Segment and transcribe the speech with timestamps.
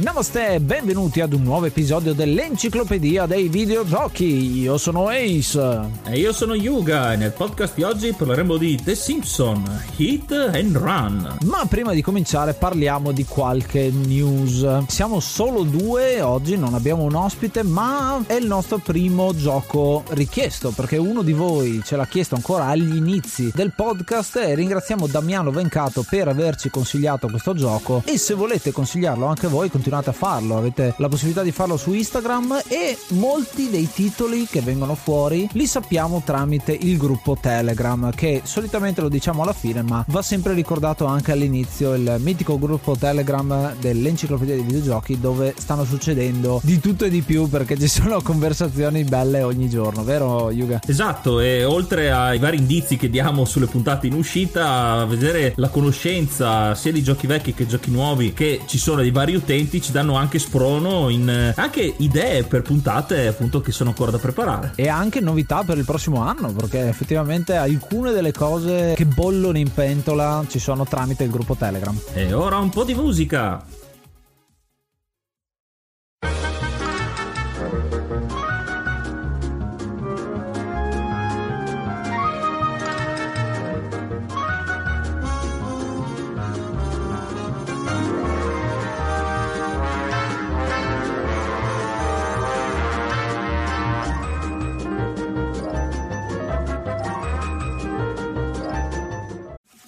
[0.00, 4.60] Namaste e benvenuti ad un nuovo episodio dell'Enciclopedia dei Videogiochi.
[4.60, 5.90] Io sono Ace.
[6.06, 9.62] E io sono Yuga e nel podcast di oggi parleremo di The Simpson,
[9.96, 11.36] Hit and Run.
[11.44, 14.86] Ma prima di cominciare parliamo di qualche news.
[14.86, 20.70] Siamo solo due oggi, non abbiamo un ospite, ma è il nostro primo gioco richiesto
[20.70, 25.50] perché uno di voi ce l'ha chiesto ancora agli inizi del podcast e ringraziamo Damiano
[25.50, 30.56] Vencato per averci consigliato questo gioco e se volete consigliarlo anche voi continuate a farlo,
[30.56, 35.66] avete la possibilità di farlo su Instagram e molti dei titoli che vengono fuori li
[35.66, 41.06] sappiamo tramite il gruppo Telegram che solitamente lo diciamo alla fine ma va sempre ricordato
[41.06, 47.10] anche all'inizio il mitico gruppo Telegram dell'enciclopedia dei videogiochi dove stanno succedendo di tutto e
[47.10, 50.80] di più perché ci sono conversazioni belle ogni giorno, vero Yuga?
[50.86, 56.74] Esatto, e oltre ai vari indizi che diamo sulle puntate in uscita, vedere la conoscenza
[56.74, 60.14] sia di giochi vecchi che giochi nuovi che ci sono dei vari utenti ci danno
[60.16, 64.72] anche sprono in eh, anche idee per puntate appunto che sono ancora da preparare.
[64.74, 69.72] E anche novità per il prossimo anno, perché effettivamente alcune delle cose che bollono in
[69.72, 71.98] pentola ci sono tramite il gruppo Telegram.
[72.12, 73.62] E ora un po' di musica.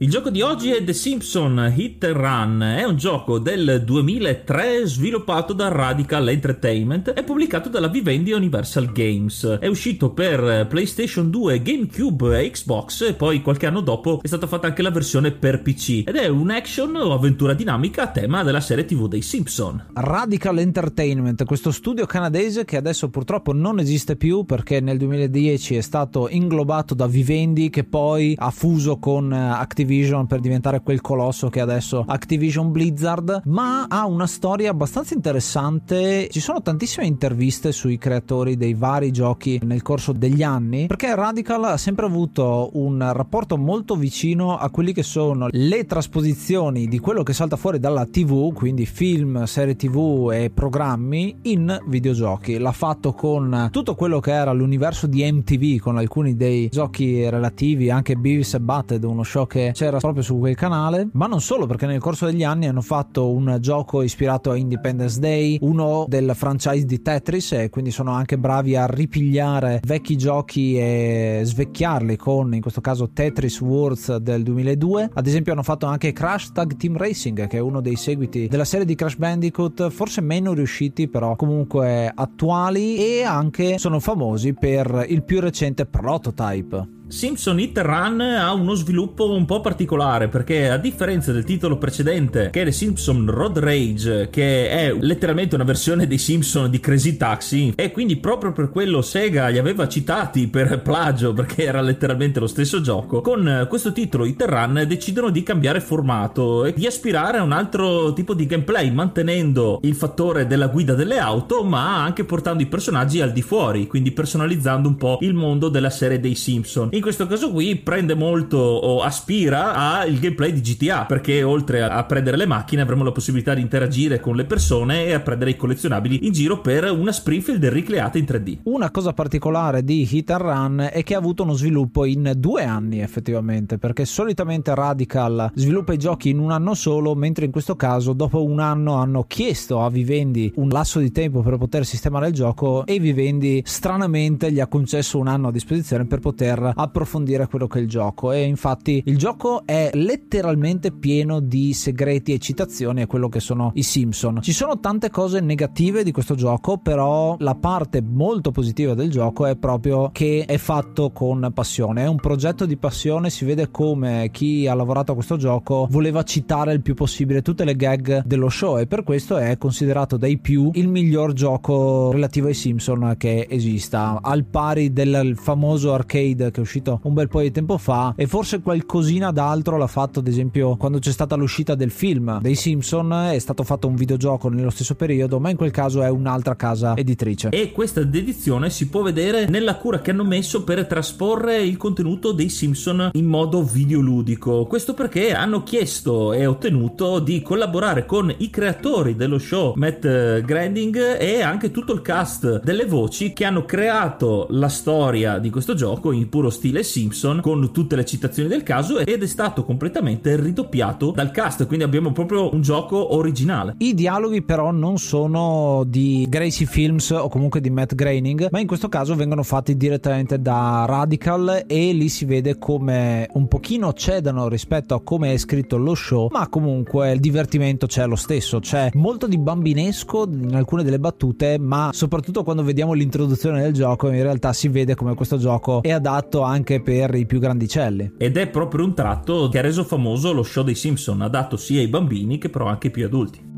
[0.00, 4.86] Il gioco di oggi è The Simpson Hit and Run, è un gioco del 2003
[4.86, 9.58] sviluppato da Radical Entertainment e pubblicato dalla Vivendi Universal Games.
[9.60, 14.46] È uscito per PlayStation 2, GameCube e Xbox e poi qualche anno dopo è stata
[14.46, 18.44] fatta anche la versione per PC ed è un action o avventura dinamica a tema
[18.44, 19.84] della serie TV dei Simpson.
[19.94, 25.80] Radical Entertainment, questo studio canadese che adesso purtroppo non esiste più perché nel 2010 è
[25.80, 31.48] stato inglobato da Vivendi che poi ha fuso con Activision Activision per diventare quel colosso
[31.48, 36.28] che è adesso Activision Blizzard, ma ha una storia abbastanza interessante.
[36.30, 41.64] Ci sono tantissime interviste sui creatori dei vari giochi nel corso degli anni, perché Radical
[41.64, 47.22] ha sempre avuto un rapporto molto vicino a quelli che sono le trasposizioni di quello
[47.22, 52.58] che salta fuori dalla TV, quindi film, serie TV e programmi in videogiochi.
[52.58, 57.88] L'ha fatto con tutto quello che era l'universo di MTV, con alcuni dei giochi relativi,
[57.88, 61.66] anche Beavis e Butted, uno show che c'era proprio su quel canale, ma non solo
[61.66, 66.32] perché nel corso degli anni hanno fatto un gioco ispirato a Independence Day, uno del
[66.34, 72.54] franchise di Tetris e quindi sono anche bravi a ripigliare vecchi giochi e svecchiarli con
[72.54, 75.10] in questo caso Tetris Wars del 2002.
[75.14, 78.64] Ad esempio hanno fatto anche Crash Tag Team Racing che è uno dei seguiti della
[78.64, 85.06] serie di Crash Bandicoot, forse meno riusciti però comunque attuali e anche sono famosi per
[85.08, 86.96] il più recente prototype.
[87.08, 92.50] Simpson Hit Run ha uno sviluppo un po' particolare perché a differenza del titolo precedente
[92.52, 97.16] che è The Simpson Road Rage che è letteralmente una versione dei Simpson di Crazy
[97.16, 102.40] Taxi e quindi proprio per quello Sega li aveva citati per plagio perché era letteralmente
[102.40, 107.38] lo stesso gioco con questo titolo Hit Run decidono di cambiare formato e di aspirare
[107.38, 112.24] a un altro tipo di gameplay mantenendo il fattore della guida delle auto ma anche
[112.24, 116.34] portando i personaggi al di fuori quindi personalizzando un po' il mondo della serie dei
[116.34, 121.82] Simpson in questo caso qui prende molto o aspira al gameplay di GTA perché oltre
[121.82, 125.50] a prendere le macchine avremo la possibilità di interagire con le persone e a prendere
[125.50, 128.58] i collezionabili in giro per una Springfield ricreata in 3D.
[128.64, 132.64] Una cosa particolare di Hit and Run è che ha avuto uno sviluppo in due
[132.64, 137.76] anni effettivamente perché solitamente Radical sviluppa i giochi in un anno solo mentre in questo
[137.76, 142.26] caso dopo un anno hanno chiesto a Vivendi un lasso di tempo per poter sistemare
[142.26, 147.46] il gioco e Vivendi stranamente gli ha concesso un anno a disposizione per poter approfondire
[147.46, 152.38] quello che è il gioco e infatti il gioco è letteralmente pieno di segreti e
[152.38, 154.40] citazioni a quello che sono i Simpson.
[154.42, 159.46] Ci sono tante cose negative di questo gioco, però la parte molto positiva del gioco
[159.46, 162.02] è proprio che è fatto con passione.
[162.04, 166.22] È un progetto di passione, si vede come chi ha lavorato a questo gioco voleva
[166.22, 170.38] citare il più possibile tutte le gag dello show e per questo è considerato dai
[170.38, 176.60] più il miglior gioco relativo ai Simpson che esista, al pari del famoso arcade che
[176.60, 180.28] è uscito un bel po' di tempo fa e forse qualcosina d'altro l'ha fatto ad
[180.28, 184.70] esempio quando c'è stata l'uscita del film dei Simpson è stato fatto un videogioco nello
[184.70, 187.48] stesso periodo ma in quel caso è un'altra casa editrice.
[187.50, 192.32] E questa dedizione si può vedere nella cura che hanno messo per trasporre il contenuto
[192.32, 194.66] dei Simpson in modo videoludico.
[194.66, 200.06] Questo perché hanno chiesto e ottenuto di collaborare con i creatori dello show Matt
[200.40, 205.74] Granding e anche tutto il cast delle voci che hanno creato la storia di questo
[205.74, 209.64] gioco in puro stile stile Simpson con tutte le citazioni del caso ed è stato
[209.64, 213.74] completamente ridoppiato dal cast, quindi abbiamo proprio un gioco originale.
[213.78, 218.66] I dialoghi però non sono di Gracie Films o comunque di Matt Groening, ma in
[218.66, 224.48] questo caso vengono fatti direttamente da Radical e lì si vede come un pochino cedano
[224.48, 228.90] rispetto a come è scritto lo show, ma comunque il divertimento c'è lo stesso, c'è
[228.94, 234.22] molto di bambinesco in alcune delle battute, ma soprattutto quando vediamo l'introduzione del gioco in
[234.22, 238.12] realtà si vede come questo gioco è adatto anche anche per i più grandicelli.
[238.18, 241.80] Ed è proprio un tratto che ha reso famoso lo show dei Simpson, adatto sia
[241.80, 243.57] ai bambini che però anche ai più adulti.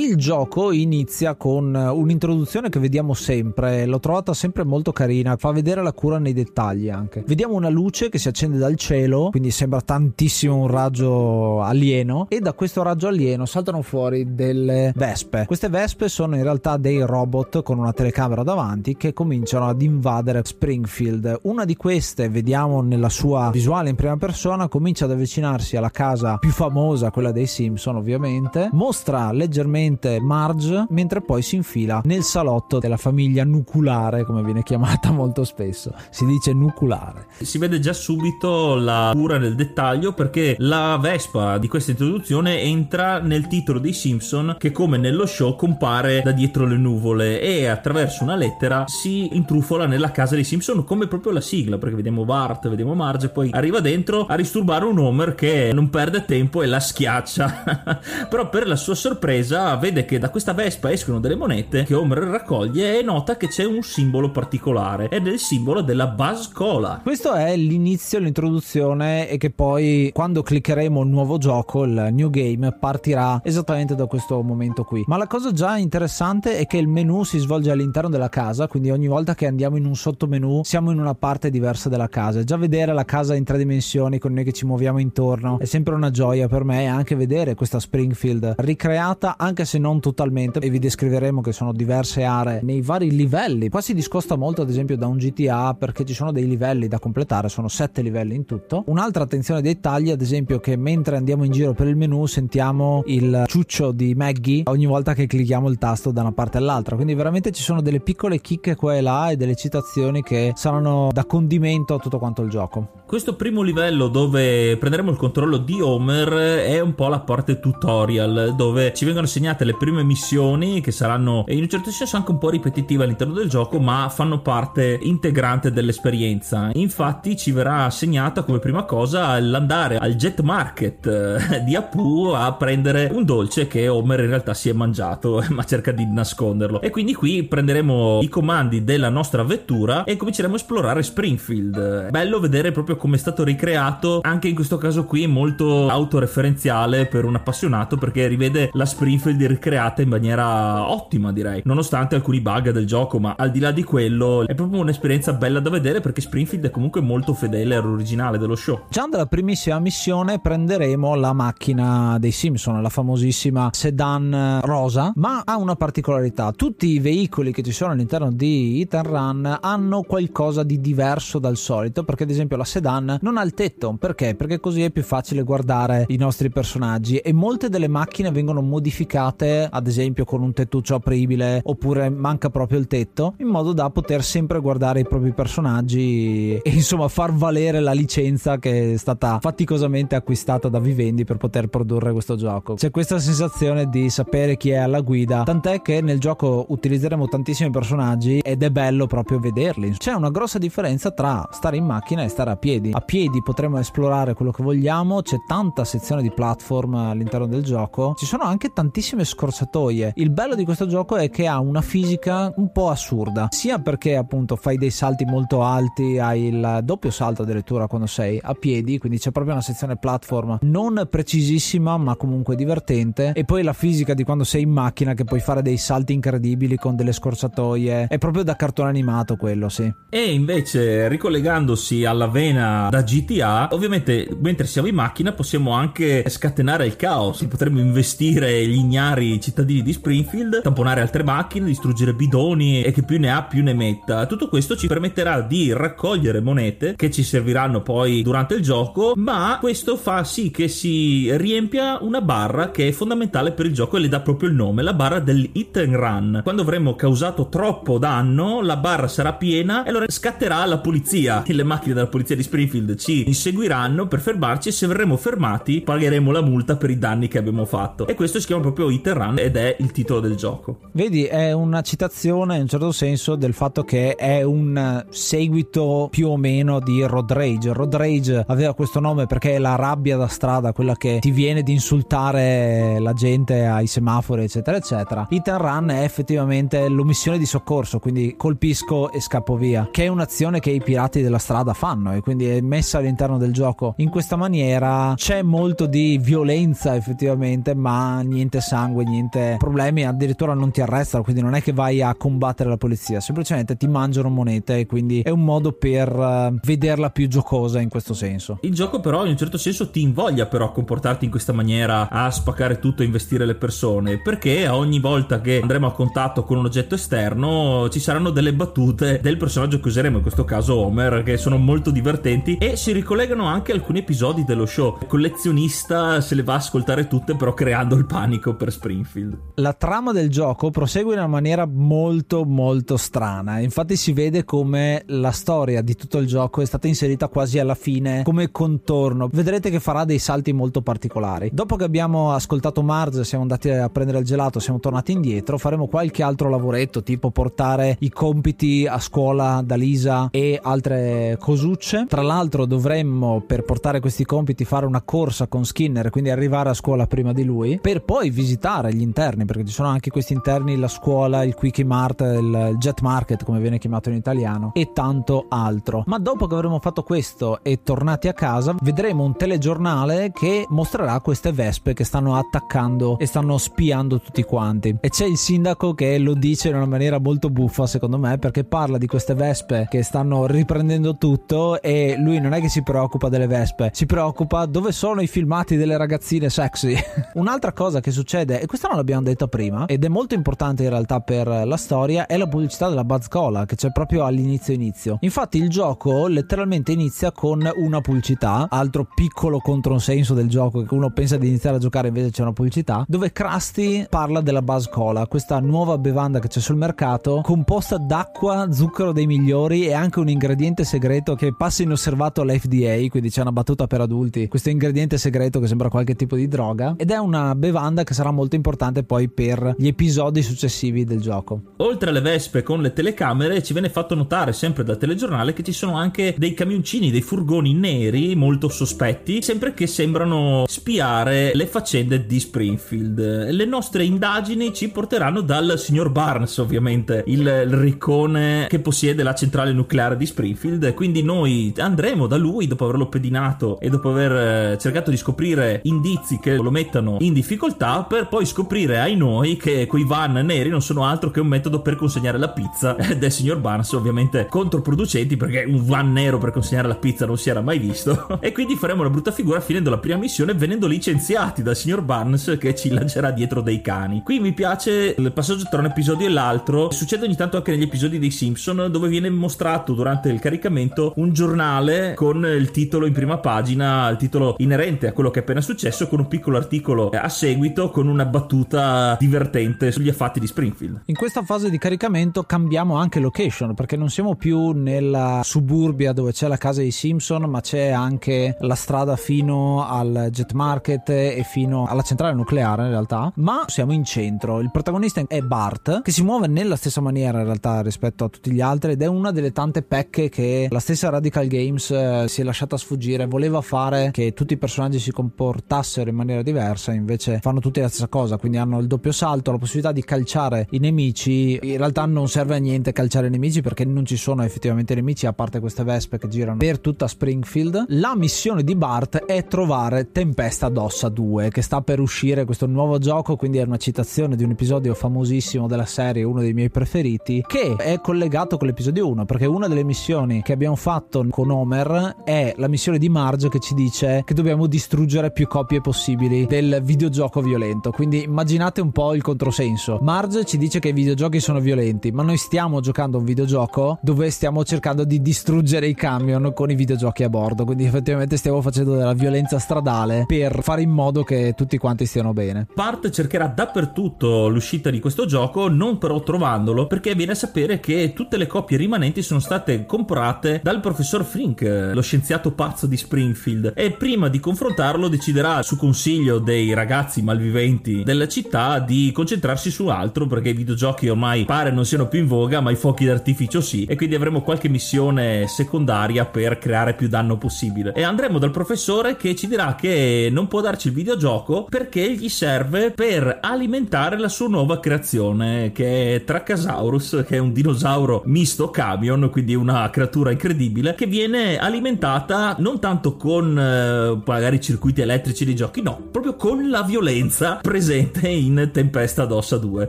[0.00, 5.82] Il gioco inizia con un'introduzione che vediamo sempre, l'ho trovata sempre molto carina, fa vedere
[5.82, 7.22] la cura nei dettagli anche.
[7.26, 12.40] Vediamo una luce che si accende dal cielo, quindi sembra tantissimo un raggio alieno e
[12.40, 15.44] da questo raggio alieno saltano fuori delle vespe.
[15.44, 20.40] Queste vespe sono in realtà dei robot con una telecamera davanti che cominciano ad invadere
[20.42, 21.40] Springfield.
[21.42, 26.38] Una di queste, vediamo nella sua visuale in prima persona, comincia ad avvicinarsi alla casa
[26.38, 29.88] più famosa, quella dei Simpson ovviamente, mostra leggermente
[30.20, 35.92] Marge mentre poi si infila nel salotto della famiglia nuculare, come viene chiamata molto spesso.
[36.10, 37.26] Si dice nuculare.
[37.40, 43.18] Si vede già subito la cura nel dettaglio perché la Vespa di questa introduzione entra
[43.18, 48.22] nel titolo dei Simpson che come nello show compare da dietro le nuvole e attraverso
[48.22, 52.68] una lettera si intrufola nella casa dei Simpson come proprio la sigla perché vediamo Bart,
[52.68, 56.80] vediamo Marge poi arriva dentro a disturbare un Homer che non perde tempo e la
[56.80, 61.94] schiaccia però per la sua sorpresa vede che da questa Vespa escono delle monete che
[61.94, 66.48] Homer raccoglie e nota che c'è un simbolo particolare ed è il simbolo della Buzz
[66.52, 72.30] Cola questo è l'inizio, l'introduzione e che poi quando cliccheremo il nuovo gioco, il new
[72.30, 75.02] game, partirà esattamente da questo momento qui.
[75.06, 78.90] Ma la cosa già interessante è che il menu si svolge all'interno della casa, quindi
[78.90, 82.44] ogni volta che andiamo in un sottomenu siamo in una parte diversa della casa.
[82.44, 85.94] Già vedere la casa in tre dimensioni con noi che ci muoviamo intorno è sempre
[85.94, 90.78] una gioia per me anche vedere questa Springfield ricreata, anche se non totalmente, e vi
[90.78, 93.68] descriveremo che sono diverse aree nei vari livelli.
[93.68, 96.98] Qua si discosta molto ad esempio da un GTA perché ci sono dei livelli da
[96.98, 98.84] completare, sono sette livelli in tutto.
[98.86, 103.02] Un'altra attenzione ai dettagli, ad esempio, che mentre andiamo in giro per il menu sentiamo
[103.06, 106.94] il ciuccio di Maggie ogni volta che clicchiamo il tasto da una parte all'altra.
[106.96, 111.08] Quindi veramente ci sono delle piccole chicche qua e là e delle citazioni che saranno
[111.12, 112.88] da condimento a tutto quanto il gioco.
[113.06, 118.54] Questo primo livello dove prenderemo il controllo di Homer è un po' la parte tutorial
[118.56, 122.38] dove ci vengono assegnate le prime missioni che saranno in un certo senso anche un
[122.38, 126.70] po' ripetitive all'interno del gioco ma fanno parte integrante dell'esperienza.
[126.74, 132.52] Infatti ci verrà assegnata come prima cosa l'andare al Jet Market eh, di Apu a
[132.52, 136.90] prendere un dolce che Homer in realtà si è mangiato ma cerca di nasconderlo e
[136.90, 142.10] quindi qui prenderemo i comandi della nostra vettura e cominceremo a esplorare Springfield.
[142.10, 147.24] Bello vedere proprio come è stato ricreato, anche in questo caso qui molto autoreferenziale per
[147.24, 152.86] un appassionato perché rivede la Springfield ricreata in maniera ottima direi, nonostante alcuni bug del
[152.86, 156.66] gioco, ma al di là di quello è proprio un'esperienza bella da vedere perché Springfield
[156.66, 158.82] è comunque molto fedele all'originale dello show.
[158.88, 165.56] Già dalla primissima missione prenderemo la macchina dei Simpson, la famosissima sedan rosa, ma ha
[165.56, 166.52] una particolarità.
[166.52, 171.56] Tutti i veicoli che ci sono all'interno di and Run hanno qualcosa di diverso dal
[171.56, 173.96] solito, perché ad esempio la sedan non ha il tetto.
[173.98, 174.34] Perché?
[174.34, 179.29] Perché così è più facile guardare i nostri personaggi e molte delle macchine vengono modificate,
[179.38, 184.22] ad esempio con un tettuccio apribile oppure manca proprio il tetto, in modo da poter
[184.22, 190.14] sempre guardare i propri personaggi e insomma far valere la licenza che è stata faticosamente
[190.14, 192.74] acquistata da Vivendi per poter produrre questo gioco.
[192.74, 197.70] C'è questa sensazione di sapere chi è alla guida, tant'è che nel gioco utilizzeremo tantissimi
[197.70, 199.96] personaggi ed è bello proprio vederli.
[199.96, 202.90] C'è una grossa differenza tra stare in macchina e stare a piedi.
[202.92, 208.14] A piedi potremo esplorare quello che vogliamo, c'è tanta sezione di platform all'interno del gioco,
[208.16, 210.12] ci sono anche tantissime scorsatoie.
[210.16, 214.16] Il bello di questo gioco è che ha una fisica un po' assurda, sia perché
[214.16, 218.98] appunto fai dei salti molto alti, hai il doppio salto addirittura quando sei a piedi,
[218.98, 224.14] quindi c'è proprio una sezione platform non precisissima ma comunque divertente e poi la fisica
[224.14, 228.18] di quando sei in macchina che puoi fare dei salti incredibili con delle scorsatoie, è
[228.18, 229.92] proprio da cartone animato quello, sì.
[230.08, 236.86] E invece ricollegandosi alla vena da GTA, ovviamente mentre siamo in macchina possiamo anche scatenare
[236.86, 239.08] il caos, potremmo investire gli ignari
[239.40, 243.74] cittadini di Springfield, tamponare altre macchine, distruggere bidoni e che più ne ha più ne
[243.74, 244.26] metta.
[244.26, 249.58] Tutto questo ci permetterà di raccogliere monete che ci serviranno poi durante il gioco, ma
[249.60, 254.00] questo fa sì che si riempia una barra che è fondamentale per il gioco e
[254.00, 256.40] le dà proprio il nome, la barra del hit and run.
[256.42, 261.42] Quando avremo causato troppo danno, la barra sarà piena e allora scatterà la polizia.
[261.46, 266.30] Le macchine della polizia di Springfield ci inseguiranno per fermarci e se verremo fermati pagheremo
[266.30, 268.06] la multa per i danni che abbiamo fatto.
[268.06, 270.78] E questo si chiama proprio Hit Run ed è il titolo del gioco.
[270.92, 276.28] Vedi, è una citazione in un certo senso del fatto che è un seguito più
[276.28, 277.72] o meno di Road Rage.
[277.72, 281.62] Road Rage aveva questo nome perché è la rabbia da strada, quella che ti viene
[281.62, 285.26] di insultare la gente ai semafori, eccetera, eccetera.
[285.30, 290.60] Hit and è effettivamente l'omissione di soccorso, quindi colpisco e scappo via, che è un'azione
[290.60, 294.36] che i pirati della strada fanno e quindi è messa all'interno del gioco in questa
[294.36, 300.80] maniera c'è molto di violenza effettivamente ma niente sangue insegue niente problemi, addirittura non ti
[300.80, 304.86] arrestano, quindi non è che vai a combattere la polizia, semplicemente ti mangiano monete e
[304.86, 308.58] quindi è un modo per uh, vederla più giocosa in questo senso.
[308.62, 312.08] Il gioco però in un certo senso ti invoglia però a comportarti in questa maniera,
[312.08, 316.58] a spaccare tutto e investire le persone, perché ogni volta che andremo a contatto con
[316.58, 321.22] un oggetto esterno ci saranno delle battute del personaggio che useremo, in questo caso Homer,
[321.22, 324.98] che sono molto divertenti e si ricollegano anche alcuni episodi dello show.
[325.00, 329.38] Il collezionista se le va a ascoltare tutte però creando il panico per Springfield.
[329.54, 335.02] La trama del gioco prosegue in una maniera molto molto strana, infatti si vede come
[335.06, 339.28] la storia di tutto il gioco è stata inserita quasi alla fine come contorno.
[339.32, 341.50] Vedrete che farà dei salti molto particolari.
[341.52, 345.86] Dopo che abbiamo ascoltato Marge, siamo andati a prendere il gelato, siamo tornati indietro, faremo
[345.86, 352.06] qualche altro lavoretto, tipo portare i compiti a scuola da Lisa e altre cosucce.
[352.08, 356.74] Tra l'altro dovremmo per portare questi compiti fare una corsa con Skinner, quindi arrivare a
[356.74, 358.59] scuola prima di lui, per poi visitare
[358.90, 363.00] gli interni, perché ci sono anche questi interni, la scuola, il Quickie Mart, il Jet
[363.00, 366.02] Market come viene chiamato in italiano e tanto altro.
[366.06, 371.20] Ma dopo che avremo fatto questo e tornati a casa, vedremo un telegiornale che mostrerà
[371.20, 374.96] queste vespe che stanno attaccando e stanno spiando tutti quanti.
[375.00, 378.64] E c'è il sindaco che lo dice in una maniera molto buffa, secondo me, perché
[378.64, 383.28] parla di queste vespe che stanno riprendendo tutto e lui non è che si preoccupa
[383.28, 386.94] delle vespe, si preoccupa dove sono i filmati delle ragazzine sexy.
[387.34, 390.88] Un'altra cosa che succede, e questa non l'abbiamo detta prima, ed è molto importante in
[390.88, 395.18] realtà per la storia, è la pubblicità della Buzz Cola che c'è proprio all'inizio inizio.
[395.20, 401.10] Infatti il gioco letteralmente inizia con una pubblicità, altro piccolo controsenso del gioco che uno
[401.10, 405.26] pensa di iniziare a giocare invece c'è una pubblicità, dove Krusty parla della Buzz Cola,
[405.26, 410.28] questa nuova bevanda che c'è sul mercato, composta d'acqua, zucchero dei migliori e anche un
[410.28, 415.60] ingrediente segreto che passa inosservato all'FDA, quindi c'è una battuta per adulti, questo ingrediente segreto
[415.60, 419.28] che sembra qualche tipo di droga ed è una bevanda che sarà molto importante poi
[419.28, 421.74] per gli episodi successivi del gioco.
[421.78, 425.72] Oltre alle vespe con le telecamere ci viene fatto notare sempre dal telegiornale che ci
[425.72, 432.26] sono anche dei camioncini, dei furgoni neri molto sospetti, sempre che sembrano spiare le faccende
[432.26, 433.50] di Springfield.
[433.50, 439.34] Le nostre indagini ci porteranno dal signor Barnes, ovviamente, il, il riccone che possiede la
[439.34, 444.72] centrale nucleare di Springfield, quindi noi andremo da lui dopo averlo pedinato e dopo aver
[444.72, 449.56] eh, cercato di scoprire indizi che lo mettano in difficoltà per poi scoprire ai noi
[449.56, 453.32] che quei van neri non sono altro che un metodo per consegnare la pizza del
[453.32, 457.60] signor Barnes, ovviamente controproducenti perché un van nero per consegnare la pizza non si era
[457.60, 461.74] mai visto e quindi faremo una brutta figura finendo la prima missione venendo licenziati dal
[461.74, 464.22] signor Barnes che ci lancierà dietro dei cani.
[464.22, 467.82] Qui mi piace il passaggio tra un episodio e l'altro, succede ogni tanto anche negli
[467.82, 473.12] episodi dei Simpson dove viene mostrato durante il caricamento un giornale con il titolo in
[473.12, 477.08] prima pagina, il titolo inerente a quello che è appena successo con un piccolo articolo
[477.10, 481.02] a seguito con una battuta divertente sugli affatti di Springfield.
[481.06, 486.32] In questa fase di caricamento cambiamo anche location perché non siamo più nella suburbia dove
[486.32, 491.44] c'è la casa dei Simpson ma c'è anche la strada fino al jet market e
[491.46, 493.32] fino alla centrale nucleare in realtà.
[493.36, 494.60] Ma siamo in centro.
[494.60, 498.50] Il protagonista è Bart che si muove nella stessa maniera in realtà rispetto a tutti
[498.50, 502.40] gli altri ed è una delle tante pecche che la stessa Radical Games eh, si
[502.40, 503.26] è lasciata sfuggire.
[503.26, 507.88] Voleva fare che tutti i personaggi si comportassero in maniera diversa invece fanno tutti la
[507.88, 511.58] stessa cosa quindi hanno il doppio salto la possibilità di calciare i nemici.
[511.62, 515.24] In realtà non serve a niente calciare i nemici perché non ci sono effettivamente nemici
[515.24, 517.86] a parte queste vespe che girano per tutta Springfield.
[517.88, 522.98] La missione di Bart è trovare Tempesta d'Ossa 2 che sta per uscire questo nuovo
[522.98, 527.44] gioco quindi è una citazione di un episodio famosissimo della serie uno dei miei preferiti
[527.46, 532.16] che è collegato con l'episodio 1 perché una delle missioni che abbiamo fatto con Homer
[532.24, 536.80] è la missione di Marge che ci dice che dobbiamo distruggere più copie possibili del
[536.82, 539.98] videogioco violento quindi immaginate un po' il controsenso.
[540.00, 543.98] Marge ci dice che i videogiochi sono violenti ma noi stiamo giocando a un videogioco
[544.00, 547.66] dove stiamo cercando di distruggere i camion con i videogiochi a bordo.
[547.66, 552.32] Quindi effettivamente stiamo facendo della violenza stradale per fare in modo che tutti quanti stiano
[552.32, 552.68] bene.
[552.74, 558.14] Bart cercherà dappertutto l'uscita di questo gioco non però trovandolo perché viene a sapere che
[558.14, 563.74] tutte le copie rimanenti sono state comprate dal professor Frink lo scienziato pazzo di Springfield.
[563.76, 569.86] E prima di confrontarlo deciderà su consiglio dei ragazzi malviventi della città di concentrarsi su
[569.88, 573.60] altro perché i videogiochi ormai pare non siano più in voga ma i fuochi d'artificio
[573.60, 577.92] sì e quindi avremo qualche missione secondaria per creare più danno possibile.
[577.94, 582.28] E andremo dal professore che ci dirà che non può darci il videogioco perché gli
[582.28, 588.70] serve per alimentare la sua nuova creazione che è Tracasaurus che è un dinosauro misto
[588.70, 595.44] camion quindi una creatura incredibile che viene alimentata non tanto con eh, magari circuiti elettrici
[595.44, 599.88] dei giochi no proprio con la violenza presente in Tempesta d'Ossa 2.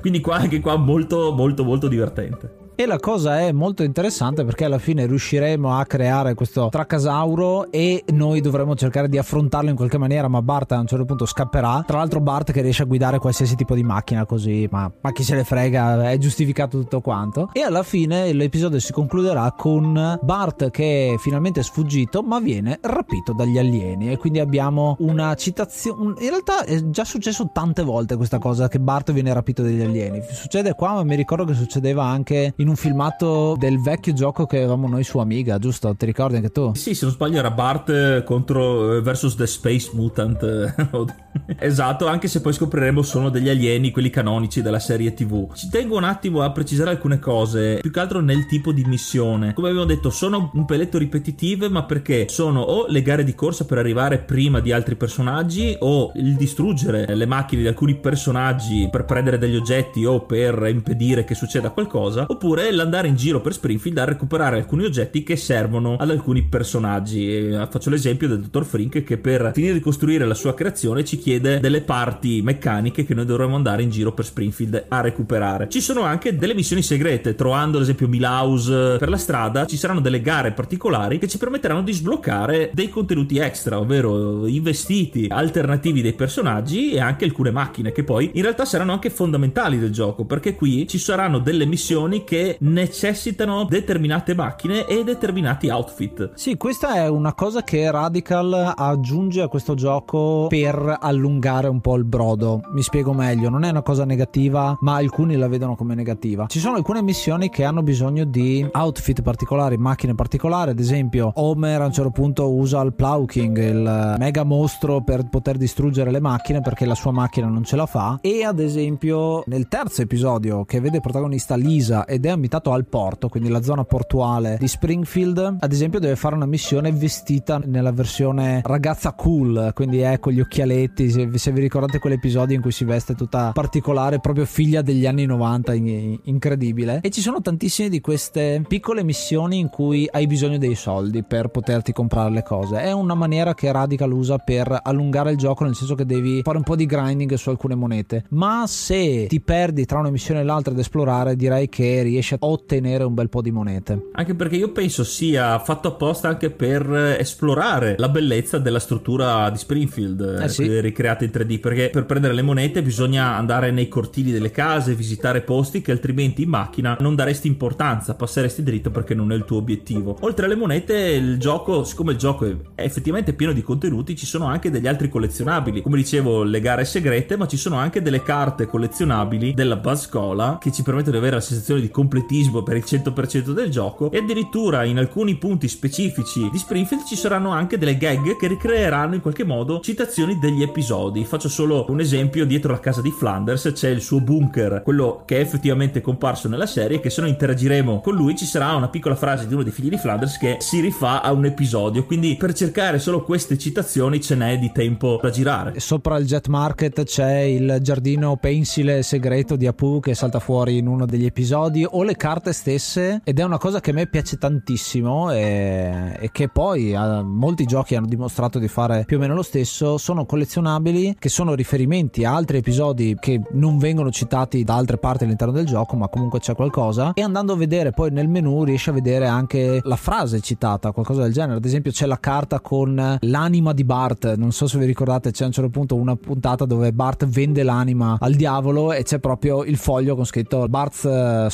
[0.01, 2.60] Quindi qua anche qua molto molto molto divertente.
[2.81, 8.03] E la cosa è molto interessante perché alla fine riusciremo a creare questo tracasauro e
[8.07, 11.83] noi dovremo cercare di affrontarlo in qualche maniera, ma Bart a un certo punto scapperà.
[11.85, 15.21] Tra l'altro Bart che riesce a guidare qualsiasi tipo di macchina così, ma, ma chi
[15.21, 17.51] se ne frega, è giustificato tutto quanto.
[17.53, 23.33] E alla fine l'episodio si concluderà con Bart che è finalmente sfuggito, ma viene rapito
[23.33, 26.15] dagli alieni e quindi abbiamo una citazione...
[26.17, 30.19] In realtà è già successo tante volte questa cosa che Bart viene rapito dagli alieni.
[30.31, 34.57] Succede qua, ma mi ricordo che succedeva anche in un filmato del vecchio gioco che
[34.57, 35.95] avevamo noi su Amiga, giusto?
[35.95, 36.73] Ti ricordi anche tu?
[36.75, 40.75] Sì, se non sbaglio era Bart contro eh, versus The Space Mutant.
[41.59, 45.53] esatto, anche se poi scopriremo sono degli alieni, quelli canonici della serie TV.
[45.53, 49.53] Ci tengo un attimo a precisare alcune cose, più che altro nel tipo di missione.
[49.53, 53.65] Come abbiamo detto, sono un peletto ripetitive, ma perché sono o le gare di corsa
[53.65, 59.05] per arrivare prima di altri personaggi o il distruggere le macchine di alcuni personaggi per
[59.05, 63.53] prendere degli oggetti o per impedire che succeda qualcosa, oppure oppure l'andare in giro per
[63.53, 67.33] Springfield a recuperare alcuni oggetti che servono ad alcuni personaggi.
[67.33, 71.17] E faccio l'esempio del dottor Frink che per finire di costruire la sua creazione ci
[71.17, 75.69] chiede delle parti meccaniche che noi dovremmo andare in giro per Springfield a recuperare.
[75.69, 80.01] Ci sono anche delle missioni segrete, trovando ad esempio Milhouse per la strada, ci saranno
[80.01, 86.01] delle gare particolari che ci permetteranno di sbloccare dei contenuti extra, ovvero i vestiti alternativi
[86.01, 90.25] dei personaggi e anche alcune macchine che poi in realtà saranno anche fondamentali del gioco
[90.25, 96.31] perché qui ci saranno delle missioni che necessitano determinate macchine e determinati outfit.
[96.35, 101.95] Sì, questa è una cosa che Radical aggiunge a questo gioco per allungare un po'
[101.95, 102.61] il brodo.
[102.73, 106.47] Mi spiego meglio, non è una cosa negativa, ma alcuni la vedono come negativa.
[106.47, 111.81] Ci sono alcune missioni che hanno bisogno di outfit particolari, macchine particolari, ad esempio Homer
[111.81, 116.61] a un certo punto usa il Plowking, il mega mostro per poter distruggere le macchine
[116.61, 120.79] perché la sua macchina non ce la fa e ad esempio nel terzo episodio che
[120.79, 125.71] vede protagonista Lisa ed è invitato al porto, quindi la zona portuale di Springfield, ad
[125.71, 131.09] esempio deve fare una missione vestita nella versione ragazza cool, quindi è con gli occhialetti,
[131.09, 135.25] se, se vi ricordate quell'episodio in cui si veste tutta particolare, proprio figlia degli anni
[135.25, 136.99] 90, in, incredibile.
[137.01, 141.49] E ci sono tantissime di queste piccole missioni in cui hai bisogno dei soldi per
[141.49, 142.81] poterti comprare le cose.
[142.81, 146.57] È una maniera che Radical usa per allungare il gioco, nel senso che devi fare
[146.57, 148.25] un po' di grinding su alcune monete.
[148.29, 152.35] Ma se ti perdi tra una missione e l'altra ad esplorare, direi che riesci riesce
[152.35, 154.09] a ottenere un bel po' di monete.
[154.13, 159.57] Anche perché io penso sia fatto apposta anche per esplorare la bellezza della struttura di
[159.57, 160.79] Springfield eh sì.
[160.79, 165.41] ricreata in 3D, perché per prendere le monete bisogna andare nei cortili delle case, visitare
[165.41, 169.57] posti che altrimenti in macchina non daresti importanza, passeresti dritto perché non è il tuo
[169.57, 170.17] obiettivo.
[170.21, 174.45] Oltre alle monete, il gioco, siccome il gioco è effettivamente pieno di contenuti, ci sono
[174.45, 175.81] anche degli altri collezionabili.
[175.81, 180.59] Come dicevo, le gare segrete, ma ci sono anche delle carte collezionabili della Buzz Cola
[180.61, 184.11] che ci permettono di avere la sensazione di completezza completismo per il 100% del gioco
[184.11, 189.15] e addirittura in alcuni punti specifici di Springfield ci saranno anche delle gag che ricreeranno
[189.15, 191.23] in qualche modo citazioni degli episodi.
[191.23, 195.37] Faccio solo un esempio, dietro la casa di Flanders c'è il suo bunker, quello che
[195.37, 199.15] è effettivamente comparso nella serie che se noi interagiremo con lui ci sarà una piccola
[199.15, 202.51] frase di uno dei figli di Flanders che si rifà a un episodio, quindi per
[202.51, 205.79] cercare solo queste citazioni ce n'è di tempo da girare.
[205.79, 210.87] Sopra il Jet Market c'è il giardino pensile segreto di Apu che salta fuori in
[210.87, 214.37] uno degli episodi o le carte stesse ed è una cosa che a me piace
[214.37, 219.33] tantissimo e, e che poi eh, molti giochi hanno dimostrato di fare più o meno
[219.33, 224.75] lo stesso sono collezionabili che sono riferimenti a altri episodi che non vengono citati da
[224.75, 227.13] altre parti all'interno del gioco ma comunque c'è qualcosa.
[227.13, 231.21] E andando a vedere poi nel menu riesci a vedere anche la frase citata qualcosa
[231.21, 231.57] del genere.
[231.57, 234.35] Ad esempio c'è la carta con l'anima di Bart.
[234.35, 237.63] Non so se vi ricordate c'è a un certo punto una puntata dove Bart vende
[237.63, 241.47] l'anima al diavolo e c'è proprio il foglio con scritto Bart's eh,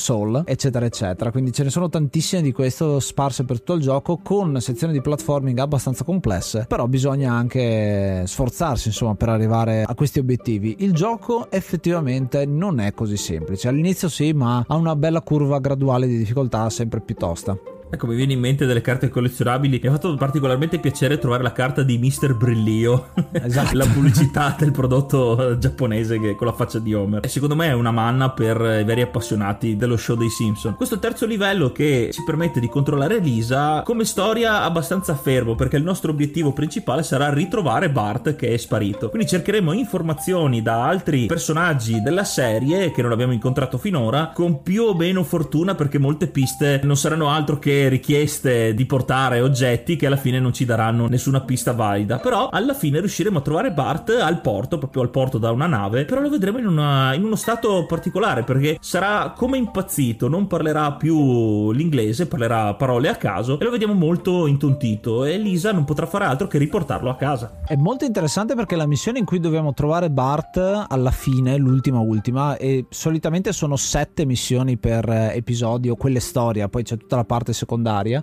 [0.45, 1.31] Eccetera eccetera.
[1.31, 5.01] Quindi ce ne sono tantissime di questo sparse per tutto il gioco con sezioni di
[5.01, 10.77] platforming abbastanza complesse però bisogna anche sforzarsi insomma per arrivare a questi obiettivi.
[10.79, 13.67] Il gioco effettivamente non è così semplice.
[13.67, 17.57] All'inizio sì ma ha una bella curva graduale di difficoltà sempre più tosta
[17.89, 19.79] Ecco, mi viene in mente delle carte collezionabili.
[19.81, 22.35] Mi ha fatto particolarmente piacere trovare la carta di Mr.
[22.35, 23.13] Brillio.
[23.31, 23.75] Esatto.
[23.77, 27.23] la pubblicità del prodotto giapponese che, con la faccia di Homer.
[27.23, 30.75] E secondo me è una manna per i veri appassionati dello show dei Simpson.
[30.75, 35.83] Questo terzo livello che ci permette di controllare Lisa come storia abbastanza fermo perché il
[35.83, 39.09] nostro obiettivo principale sarà ritrovare Bart che è sparito.
[39.09, 44.83] Quindi cercheremo informazioni da altri personaggi della serie che non abbiamo incontrato finora con più
[44.83, 50.07] o meno fortuna perché molte piste non saranno altro che richieste di portare oggetti che
[50.07, 52.17] alla fine non ci daranno nessuna pista valida.
[52.17, 56.05] Però alla fine riusciremo a trovare Bart al porto, proprio al porto da una nave.
[56.05, 60.93] Però lo vedremo in, una, in uno stato particolare perché sarà come impazzito, non parlerà
[60.93, 65.25] più l'inglese, parlerà parole a caso e lo vediamo molto intontito.
[65.25, 67.59] E Lisa non potrà fare altro che riportarlo a casa.
[67.65, 72.57] È molto interessante perché la missione in cui dobbiamo trovare Bart alla fine, l'ultima ultima,
[72.57, 77.66] e solitamente sono sette missioni per episodio, quelle storia, poi c'è tutta la parte secondaria.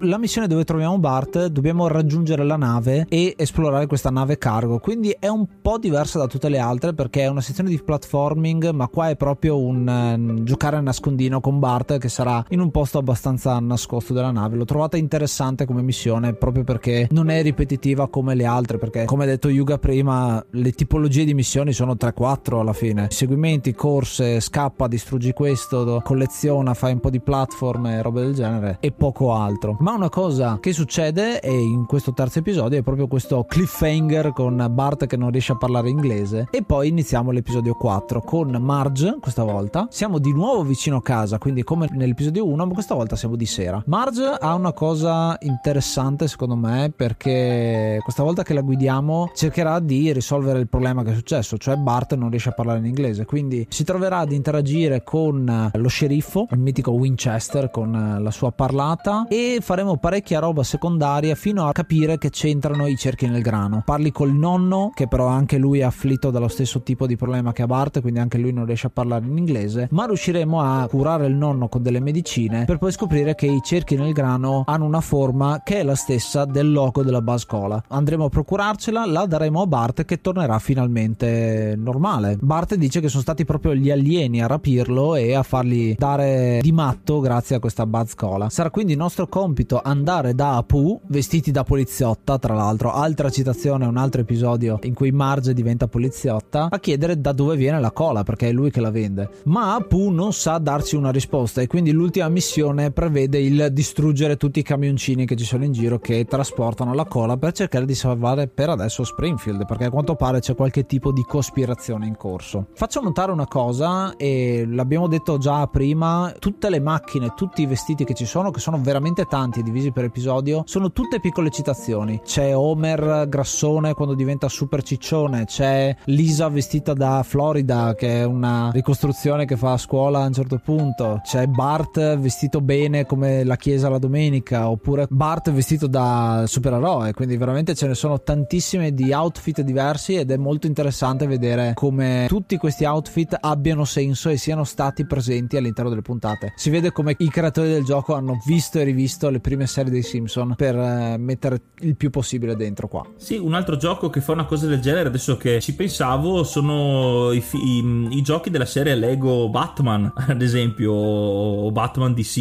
[0.01, 5.15] La missione dove troviamo Bart, dobbiamo raggiungere la nave e esplorare questa nave cargo, quindi
[5.19, 8.89] è un po' diversa da tutte le altre perché è una sezione di platforming, ma
[8.89, 12.99] qua è proprio un uh, giocare a nascondino con Bart che sarà in un posto
[12.99, 14.57] abbastanza nascosto della nave.
[14.57, 19.25] L'ho trovata interessante come missione proprio perché non è ripetitiva come le altre, perché come
[19.25, 23.09] ha detto Yuga prima, le tipologie di missioni sono 3-4 alla fine.
[23.11, 28.79] Seguimenti, corse, scappa, distruggi questo, colleziona, fai un po' di platform e robe del genere
[28.81, 29.77] e poco altro.
[29.81, 34.67] Ma una cosa che succede e in questo terzo episodio è proprio questo cliffhanger con
[34.71, 39.43] Bart che non riesce a parlare inglese e poi iniziamo l'episodio 4 con Marge questa
[39.43, 39.87] volta.
[39.91, 43.47] Siamo di nuovo vicino a casa, quindi come nell'episodio 1, ma questa volta siamo di
[43.47, 43.83] sera.
[43.87, 50.13] Marge ha una cosa interessante secondo me perché questa volta che la guidiamo cercherà di
[50.13, 53.67] risolvere il problema che è successo, cioè Bart non riesce a parlare in inglese, quindi
[53.69, 59.59] si troverà ad interagire con lo sceriffo, il mitico Winchester con la sua parlata e
[59.61, 63.83] faremo parecchia roba secondaria fino a capire che c'entrano i cerchi nel grano.
[63.85, 67.63] Parli col nonno che però anche lui è afflitto dallo stesso tipo di problema che
[67.63, 71.27] ha Bart, quindi anche lui non riesce a parlare in inglese, ma riusciremo a curare
[71.27, 75.01] il nonno con delle medicine per poi scoprire che i cerchi nel grano hanno una
[75.01, 77.83] forma che è la stessa del logo della Buzz Cola.
[77.89, 82.37] Andremo a procurarcela, la daremo a Bart che tornerà finalmente normale.
[82.41, 86.73] Bart dice che sono stati proprio gli alieni a rapirlo e a fargli dare di
[86.73, 88.51] matto grazie a questa Buzz Cola.
[88.51, 93.97] Sarà quindi nostro compito andare da Apu, vestiti da poliziotta, tra l'altro, altra citazione, un
[93.97, 98.49] altro episodio in cui Marge diventa poliziotta, a chiedere da dove viene la cola, perché
[98.49, 99.31] è lui che la vende.
[99.45, 104.59] Ma Apu non sa darci una risposta e quindi l'ultima missione prevede il distruggere tutti
[104.59, 108.49] i camioncini che ci sono in giro che trasportano la cola per cercare di salvare
[108.49, 112.67] per adesso Springfield, perché a quanto pare c'è qualche tipo di cospirazione in corso.
[112.75, 118.05] Faccio notare una cosa e l'abbiamo detto già prima, tutte le macchine, tutti i vestiti
[118.05, 122.21] che ci sono, che sono veramente tanti divisi per episodio, sono tutte piccole citazioni.
[122.25, 128.71] C'è Homer grassone quando diventa super ciccione, c'è Lisa vestita da Florida che è una
[128.73, 133.57] ricostruzione che fa a scuola a un certo punto, c'è Bart vestito bene come la
[133.57, 139.13] chiesa la domenica, oppure Bart vestito da supereroe, quindi veramente ce ne sono tantissime di
[139.13, 144.65] outfit diversi ed è molto interessante vedere come tutti questi outfit abbiano senso e siano
[144.65, 146.55] stati presenti all'interno delle puntate.
[146.57, 148.93] Si vede come i creatori del gioco hanno visto e rivisto
[149.31, 153.07] le prime serie dei Simpson per eh, mettere il più possibile dentro qua.
[153.17, 157.33] Sì, un altro gioco che fa una cosa del genere, adesso che ci pensavo, sono
[157.33, 162.37] i, i, i giochi della serie Lego Batman, ad esempio, o Batman DC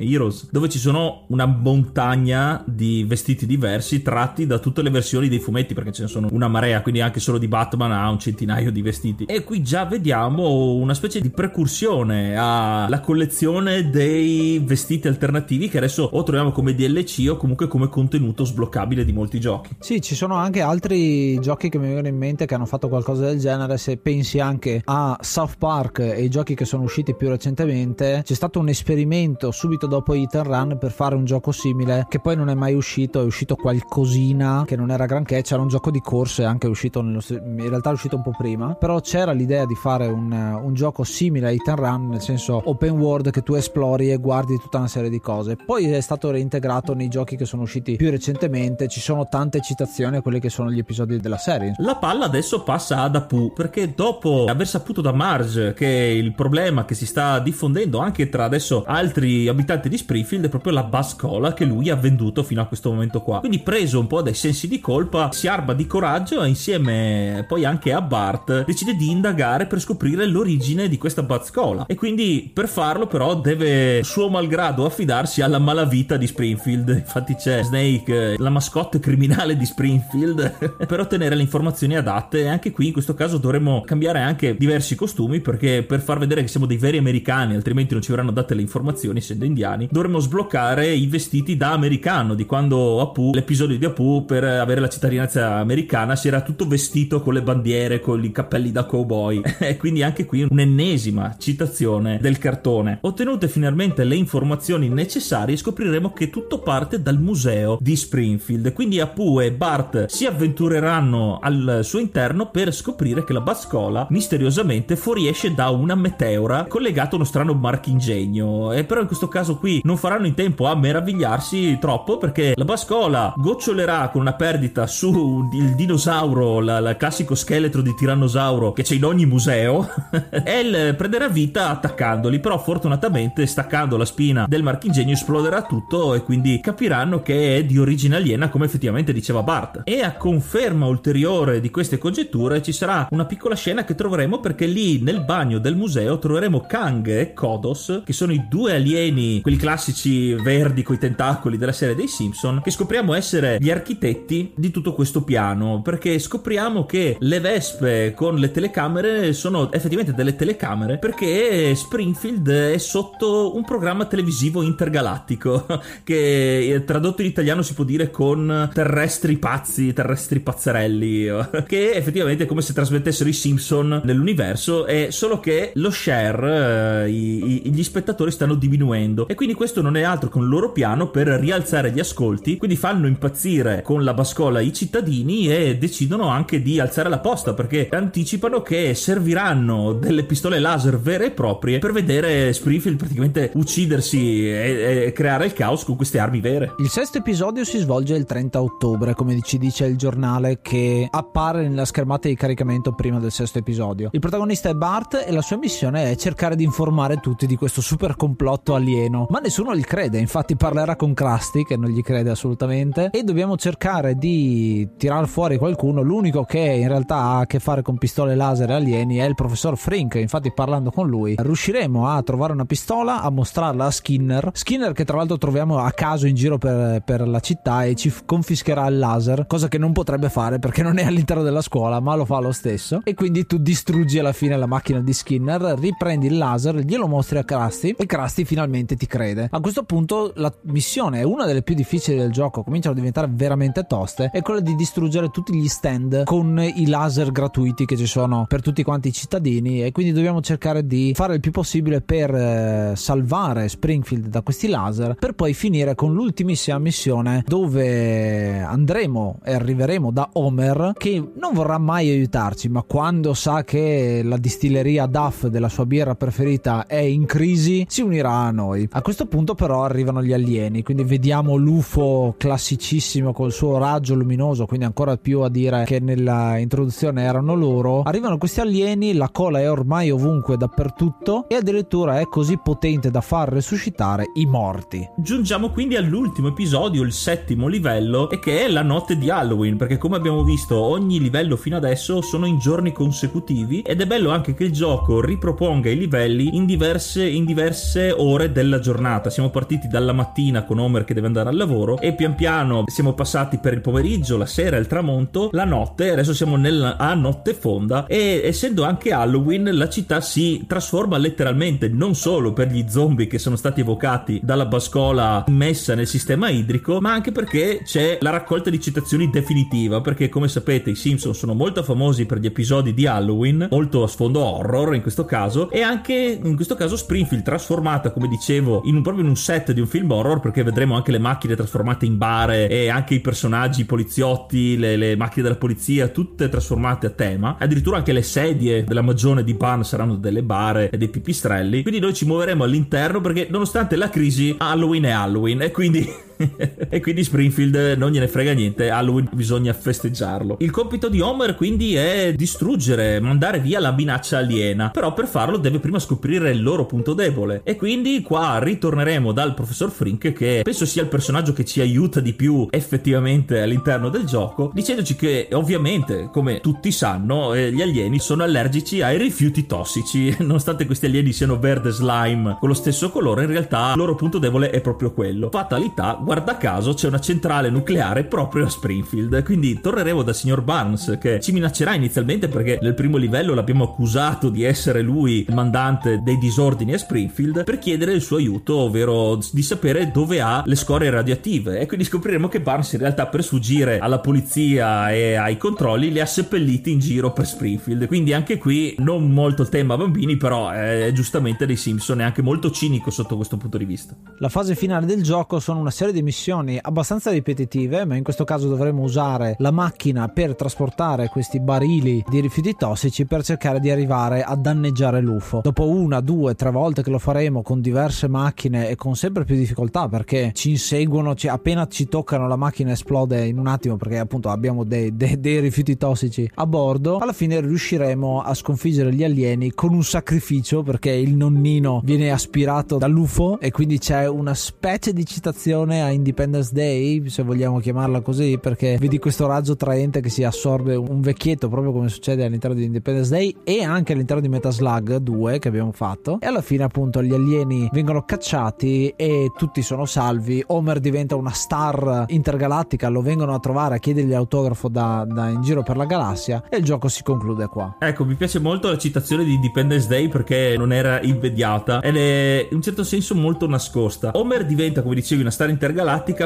[0.00, 5.38] Heroes, dove ci sono una montagna di vestiti diversi tratti da tutte le versioni dei
[5.38, 8.70] fumetti, perché ce ne sono una marea, quindi anche solo di Batman ha un centinaio
[8.70, 9.24] di vestiti.
[9.24, 16.08] E qui già vediamo una specie di precursione alla collezione dei vestiti alternativi che adesso
[16.10, 19.76] o troviamo come DLC o comunque come contenuto sbloccabile di molti giochi.
[19.78, 23.26] Sì, ci sono anche altri giochi che mi vengono in mente che hanno fatto qualcosa
[23.26, 23.76] del genere.
[23.78, 28.34] Se pensi anche a South Park e i giochi che sono usciti più recentemente, c'è
[28.34, 32.36] stato un esperimento subito dopo Hit and Run per fare un gioco simile che poi
[32.36, 33.20] non è mai uscito.
[33.20, 35.42] È uscito qualcosina che non era granché.
[35.42, 38.74] C'era un gioco di corse anche uscito nello, in realtà è uscito un po' prima.
[38.74, 42.60] Però c'era l'idea di fare un, un gioco simile a Hit and Run, nel senso
[42.64, 45.56] open world che tu esplori e guardi tutta una serie di cose.
[45.66, 48.86] Poi è stato reintegrato nei giochi che sono usciti più recentemente.
[48.86, 51.74] Ci sono tante citazioni a quelli che sono gli episodi della serie.
[51.78, 56.84] La palla adesso passa ad Apu perché dopo aver saputo da Marge che il problema
[56.84, 61.52] che si sta diffondendo anche tra adesso altri abitanti di Springfield è proprio la bascola
[61.52, 63.40] che lui ha venduto fino a questo momento qua.
[63.40, 67.64] Quindi preso un po' dai sensi di colpa, si arma di coraggio e insieme poi
[67.64, 71.86] anche a Bart decide di indagare per scoprire l'origine di questa bascola.
[71.86, 76.88] E quindi per farlo però deve suo malgrado affidarsi alla malavita di Springfield.
[76.88, 82.40] Infatti c'è Snake, la mascotte criminale di Springfield, per ottenere le informazioni adatte.
[82.40, 86.42] E anche qui in questo caso dovremmo cambiare anche diversi costumi perché per far vedere
[86.42, 90.18] che siamo dei veri americani, altrimenti non ci verranno date le informazioni essendo indiani, dovremmo
[90.18, 95.54] sbloccare i vestiti da americano di quando Apu, l'episodio di Apu per avere la cittadinanza
[95.56, 99.42] americana si era tutto vestito con le bandiere, con i cappelli da cowboy.
[99.58, 102.98] e quindi anche qui un'ennesima citazione del cartone.
[103.02, 108.72] Ottenute finalmente le informazioni necessarie e scopriremo che tutto parte dal museo di Springfield.
[108.72, 114.96] Quindi Apu e Bart si avventureranno al suo interno per scoprire che la Bascola misteriosamente
[114.96, 118.72] fuoriesce da una meteora collegata a uno strano marchingegno.
[118.72, 122.64] E però in questo caso qui non faranno in tempo a meravigliarsi troppo perché la
[122.64, 128.94] Bascola gocciolerà con una perdita su il dinosauro, la classico scheletro di tirannosauro che c'è
[128.94, 129.88] in ogni museo
[130.30, 132.40] e prenderà vita attaccandoli.
[132.40, 137.78] Però fortunatamente staccando la spina del marchingegno esploderà tutto e quindi capiranno che è di
[137.78, 139.82] origine aliena come effettivamente diceva Bart.
[139.84, 144.66] E a conferma ulteriore di queste congetture ci sarà una piccola scena che troveremo perché
[144.66, 149.58] lì nel bagno del museo troveremo Kang e Kodos che sono i due alieni, quelli
[149.58, 154.94] classici verdi coi tentacoli della serie dei Simpson, che scopriamo essere gli architetti di tutto
[154.94, 161.74] questo piano perché scopriamo che le vespe con le telecamere sono effettivamente delle telecamere perché
[161.74, 165.25] Springfield è sotto un programma televisivo intergalattico
[166.04, 171.28] che eh, tradotto in italiano si può dire con terrestri pazzi, terrestri pazzerelli
[171.66, 177.10] che effettivamente è come se trasmettessero i Simpson nell'universo è solo che lo share eh,
[177.10, 179.28] i, i, gli spettatori stanno diminuendo.
[179.28, 182.76] E quindi questo non è altro che un loro piano per rialzare gli ascolti quindi
[182.76, 187.88] fanno impazzire con la bascola i cittadini e decidono anche di alzare la posta perché
[187.90, 195.04] anticipano che serviranno delle pistole laser vere e proprie per vedere Springfield praticamente uccidersi e,
[195.06, 196.74] e creare il caos con queste armi vere.
[196.76, 201.66] Il sesto episodio si svolge il 30 ottobre, come ci dice il giornale che appare
[201.66, 204.10] nella schermata di caricamento prima del sesto episodio.
[204.12, 207.80] Il protagonista è Bart e la sua missione è cercare di informare tutti di questo
[207.80, 212.28] super complotto alieno, ma nessuno gli crede, infatti parlerà con Krusty che non gli crede
[212.28, 217.58] assolutamente e dobbiamo cercare di tirar fuori qualcuno, l'unico che in realtà ha a che
[217.58, 222.06] fare con pistole laser e alieni è il professor Frink, infatti parlando con lui riusciremo
[222.06, 226.26] a trovare una pistola, a mostrarla a Skinner, Skinner che tra l'altro troviamo a caso
[226.26, 230.28] in giro per, per la città e ci confischerà il laser, cosa che non potrebbe
[230.28, 233.56] fare perché non è all'interno della scuola, ma lo fa lo stesso e quindi tu
[233.56, 238.04] distruggi alla fine la macchina di Skinner, riprendi il laser, glielo mostri a Krusty e
[238.04, 239.48] Krusty finalmente ti crede.
[239.50, 243.28] A questo punto la missione è una delle più difficili del gioco, cominciano a diventare
[243.30, 248.06] veramente toste, è quella di distruggere tutti gli stand con i laser gratuiti che ci
[248.06, 252.00] sono per tutti quanti i cittadini e quindi dobbiamo cercare di fare il più possibile
[252.00, 254.85] per eh, salvare Springfield da questi laser
[255.18, 261.78] per poi finire con l'ultimissima missione dove andremo e arriveremo da Homer che non vorrà
[261.78, 267.26] mai aiutarci ma quando sa che la distilleria Duff della sua birra preferita è in
[267.26, 268.88] crisi si unirà a noi.
[268.92, 274.66] A questo punto però arrivano gli alieni quindi vediamo l'UFO classicissimo col suo raggio luminoso
[274.66, 278.02] quindi ancora più a dire che nella introduzione erano loro.
[278.02, 283.20] Arrivano questi alieni la cola è ormai ovunque dappertutto e addirittura è così potente da
[283.20, 284.75] far resuscitare i morti
[285.16, 289.98] giungiamo quindi all'ultimo episodio il settimo livello e che è la notte di Halloween perché
[289.98, 294.54] come abbiamo visto ogni livello fino adesso sono in giorni consecutivi ed è bello anche
[294.54, 299.30] che il gioco riproponga i livelli in diverse, in diverse ore della giornata.
[299.30, 303.14] Siamo partiti dalla mattina con Homer che deve andare al lavoro e pian piano siamo
[303.14, 307.54] passati per il pomeriggio la sera il tramonto la notte adesso siamo nella, a notte
[307.54, 313.26] fonda e essendo anche Halloween la città si trasforma letteralmente non solo per gli zombie
[313.26, 318.30] che sono stati evocati dalla bascola messa nel sistema idrico ma anche perché c'è la
[318.30, 322.94] raccolta di citazioni definitiva perché come sapete i Simpson sono molto famosi per gli episodi
[322.94, 327.44] di Halloween molto a sfondo horror in questo caso e anche in questo caso Springfield
[327.44, 330.94] trasformata come dicevo in un, proprio in un set di un film horror perché vedremo
[330.94, 335.42] anche le macchine trasformate in bare e anche i personaggi i poliziotti le, le macchine
[335.42, 337.56] della polizia tutte trasformate a tema.
[337.58, 341.82] Addirittura anche le sedie della magione di Pan saranno delle bare e dei pipistrelli.
[341.82, 346.08] Quindi noi ci muoveremo all'interno perché nonostante la crisi Halloween è Halloween e quindi
[346.88, 350.56] e quindi Springfield non gliene frega niente, Halloween bisogna festeggiarlo.
[350.60, 355.56] Il compito di Homer quindi è distruggere, mandare via la minaccia aliena, però per farlo
[355.56, 357.60] deve prima scoprire il loro punto debole.
[357.64, 362.20] E quindi qua ritorneremo dal professor Frink che penso sia il personaggio che ci aiuta
[362.20, 368.18] di più effettivamente all'interno del gioco, dicendoci che ovviamente, come tutti sanno, eh, gli alieni
[368.18, 373.44] sono allergici ai rifiuti tossici, nonostante questi alieni siano verde slime con lo stesso colore,
[373.44, 375.48] in realtà il loro punto debole è proprio quello.
[375.50, 379.44] Fatalità guarda caso c'è una centrale nucleare proprio a Springfield.
[379.44, 384.48] Quindi torneremo dal signor Barnes che ci minaccerà inizialmente perché nel primo livello l'abbiamo accusato
[384.48, 389.38] di essere lui il mandante dei disordini a Springfield per chiedere il suo aiuto, ovvero
[389.52, 391.78] di sapere dove ha le scorie radioattive.
[391.78, 396.18] E quindi scopriremo che Barnes in realtà per sfuggire alla polizia e ai controlli li
[396.18, 398.08] ha seppelliti in giro per Springfield.
[398.08, 402.72] Quindi anche qui non molto tema bambini, però è giustamente dei Simpson e anche molto
[402.72, 404.16] cinico sotto questo punto di vista.
[404.38, 408.44] La fase finale del gioco sono una serie di missioni abbastanza ripetitive, ma in questo
[408.44, 413.90] caso dovremo usare la macchina per trasportare questi barili di rifiuti tossici per cercare di
[413.90, 415.60] arrivare a danneggiare l'UFO.
[415.62, 419.56] Dopo una, due, tre volte che lo faremo con diverse macchine e con sempre più
[419.56, 424.18] difficoltà perché ci inseguono, ci, appena ci toccano la macchina esplode in un attimo perché
[424.18, 429.24] appunto abbiamo dei, dei, dei rifiuti tossici a bordo, alla fine riusciremo a sconfiggere gli
[429.24, 435.12] alieni con un sacrificio perché il nonnino viene aspirato dall'UFO e quindi c'è una specie
[435.12, 440.44] di citazione Independence Day, se vogliamo chiamarla così, perché vedi questo raggio traente che si
[440.44, 445.16] assorbe un vecchietto proprio come succede all'interno di Independence Day e anche all'interno di Metaslug
[445.16, 446.38] 2 che abbiamo fatto.
[446.40, 450.62] E alla fine appunto gli alieni vengono cacciati e tutti sono salvi.
[450.68, 455.62] Homer diventa una star intergalattica lo vengono a trovare a chiedergli autografo da, da in
[455.62, 457.96] giro per la galassia e il gioco si conclude qua.
[457.98, 462.66] Ecco mi piace molto la citazione di Independence Day perché non era immediata ed è
[462.70, 464.30] in un certo senso molto nascosta.
[464.34, 465.95] Homer diventa come dicevi una star intergalattica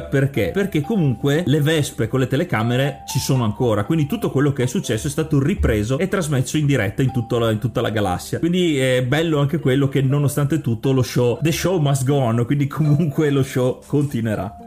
[0.08, 0.50] perché?
[0.52, 4.66] perché comunque le vespe con le telecamere ci sono ancora quindi tutto quello che è
[4.66, 8.78] successo è stato ripreso e trasmesso in diretta in, la, in tutta la galassia quindi
[8.78, 12.66] è bello anche quello che nonostante tutto lo show the show must go on quindi
[12.66, 14.59] comunque lo show continuerà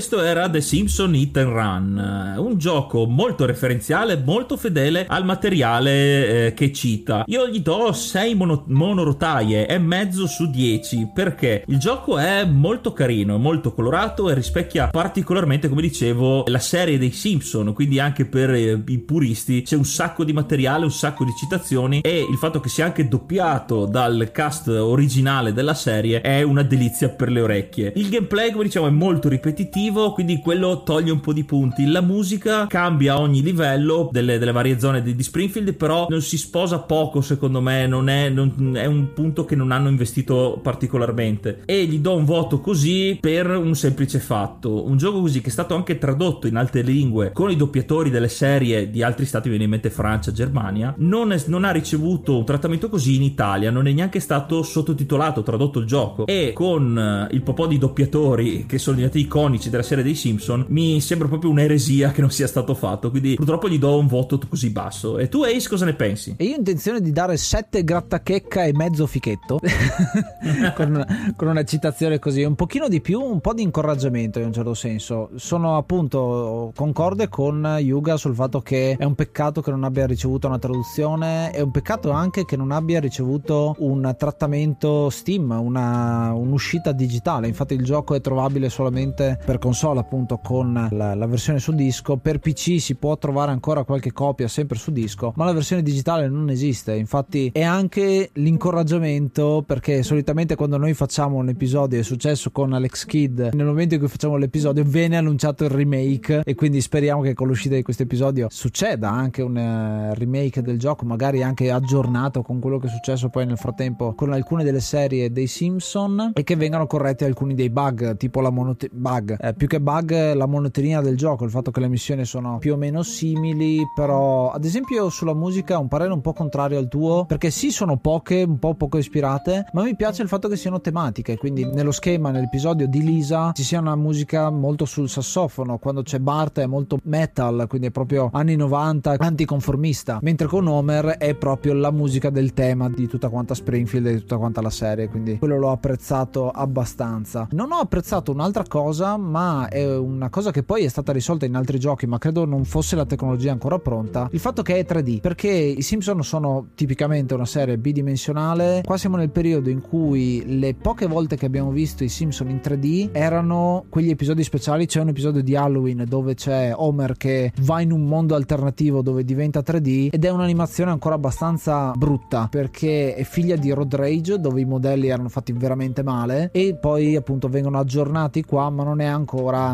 [0.00, 6.46] questo era The Simpson Hit and Run, un gioco molto referenziale, molto fedele al materiale
[6.46, 7.24] eh, che cita.
[7.26, 12.94] Io gli do 6 mono- monorotaie e mezzo su 10 perché il gioco è molto
[12.94, 18.54] carino, molto colorato e rispecchia particolarmente, come dicevo, la serie dei Simpson, quindi anche per
[18.54, 22.58] eh, i puristi c'è un sacco di materiale, un sacco di citazioni e il fatto
[22.60, 27.92] che sia anche doppiato dal cast originale della serie è una delizia per le orecchie.
[27.96, 31.86] Il gameplay, come diciamo, è molto ripetitivo ripetitivo, quindi quello toglie un po' di punti.
[31.86, 36.22] La musica cambia a ogni livello delle, delle varie zone di, di, Springfield, però non
[36.22, 40.58] si sposa poco, secondo me, non è, non, è, un punto che non hanno investito
[40.62, 41.62] particolarmente.
[41.66, 44.86] E gli do un voto così per un semplice fatto.
[44.86, 48.28] Un gioco così che è stato anche tradotto in altre lingue con i doppiatori delle
[48.28, 52.44] serie di altri stati, viene in mente Francia, Germania, non, è, non ha ricevuto un
[52.44, 56.26] trattamento così in Italia, non è neanche stato sottotitolato, tradotto il gioco.
[56.26, 60.66] E con eh, il po' di doppiatori che sono diventati iconici della serie dei Simpson,
[60.68, 63.10] mi sembra proprio un'eresia che non sia stato fatto.
[63.10, 65.18] Quindi purtroppo gli do un voto così basso.
[65.18, 66.34] E tu, Ace, cosa ne pensi?
[66.36, 69.60] E io ho intenzione di dare 7 grattachecca e mezzo fichetto.
[70.74, 74.46] con, una, con, una, citazione così, un pochino di più, un po' di incoraggiamento in
[74.46, 75.30] un certo senso.
[75.36, 80.46] Sono appunto concorde con Yuga sul fatto che è un peccato che non abbia ricevuto
[80.46, 86.92] una traduzione, è un peccato anche che non abbia ricevuto un trattamento Steam, una, un'uscita
[86.92, 87.48] digitale.
[87.48, 92.16] Infatti il gioco è trovabile solamente per console appunto con la, la, versione su disco.
[92.16, 96.28] Per PC si può trovare ancora qualche copia sempre su disco ma la versione digitale
[96.28, 96.96] non esiste.
[96.96, 103.04] Infatti è anche l'incoraggiamento perché solitamente quando noi facciamo un episodio è successo con Alex
[103.04, 107.34] Kidd nel momento in cui facciamo l'episodio viene annunciato il remake e quindi speriamo che
[107.34, 112.42] con l'uscita di questo episodio succeda anche un uh, remake del gioco magari anche aggiornato
[112.42, 116.42] con quello che è successo poi nel frattempo con alcune delle serie dei Simpson e
[116.42, 120.46] che vengano corretti alcuni dei bug tipo la monote- bug eh, più che bug la
[120.46, 124.64] monotonia del gioco, il fatto che le missioni sono più o meno simili, però ad
[124.64, 128.58] esempio sulla musica un parere un po' contrario al tuo, perché sì sono poche, un
[128.58, 132.88] po' poco ispirate, ma mi piace il fatto che siano tematiche, quindi nello schema, nell'episodio
[132.88, 137.66] di Lisa ci sia una musica molto sul sassofono, quando c'è Bart è molto metal,
[137.68, 142.88] quindi è proprio anni 90, anticonformista, mentre con Homer è proprio la musica del tema
[142.88, 147.46] di tutta quanta Springfield e di tutta quanta la serie, quindi quello l'ho apprezzato abbastanza.
[147.50, 151.54] Non ho apprezzato un'altra cosa, ma è una cosa che poi è stata risolta in
[151.54, 154.28] altri giochi, ma credo non fosse la tecnologia ancora pronta.
[154.32, 158.82] Il fatto che è 3D, perché i Simpson sono tipicamente una serie bidimensionale.
[158.84, 162.60] Qua siamo nel periodo in cui le poche volte che abbiamo visto i Simpson in
[162.62, 164.86] 3D erano quegli episodi speciali.
[164.86, 169.24] C'è un episodio di Halloween dove c'è Homer che va in un mondo alternativo dove
[169.24, 174.60] diventa 3D ed è un'animazione ancora abbastanza brutta perché è figlia di Road Rage dove
[174.60, 179.06] i modelli erano fatti veramente male e poi appunto vengono aggiornati qua ma non è
[179.06, 179.29] ancora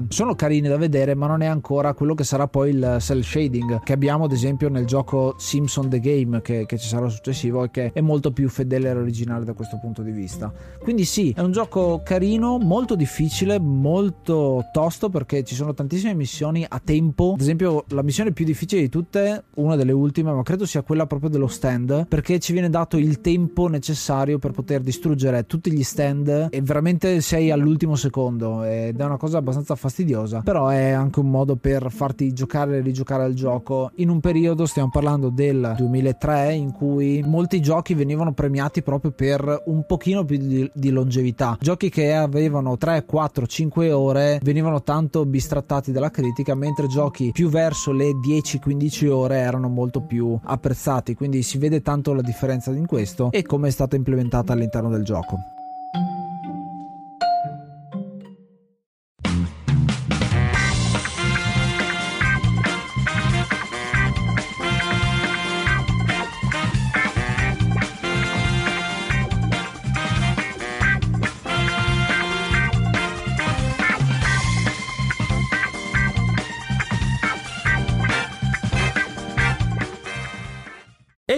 [0.09, 3.83] sono carini da vedere ma non è ancora quello che sarà poi il cell shading
[3.83, 7.71] che abbiamo ad esempio nel gioco Simpson the Game che, che ci sarà successivo e
[7.71, 10.53] che è molto più fedele all'originale da questo punto di vista.
[10.79, 16.65] Quindi sì è un gioco carino molto difficile molto tosto perché ci sono tantissime missioni
[16.69, 17.33] a tempo.
[17.33, 21.07] Ad esempio la missione più difficile di tutte una delle ultime ma credo sia quella
[21.07, 25.83] proprio dello stand perché ci viene dato il tempo necessario per poter distruggere tutti gli
[25.83, 31.21] stand e veramente sei all'ultimo secondo ed è una cosa abbastanza fastidiosa però è anche
[31.21, 33.91] un modo per farti giocare e rigiocare al gioco.
[33.97, 39.63] In un periodo stiamo parlando del 2003 in cui molti giochi venivano premiati proprio per
[39.67, 41.57] un pochino più di, di longevità.
[41.61, 47.49] Giochi che avevano 3 4 5 ore venivano tanto bistrattati dalla critica mentre giochi più
[47.49, 51.15] verso le 10-15 ore erano molto più apprezzati.
[51.15, 55.05] Quindi si vede tanto la differenza in questo e come è stata implementata all'interno del
[55.05, 55.56] gioco